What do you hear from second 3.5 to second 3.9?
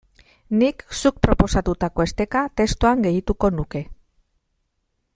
nuke.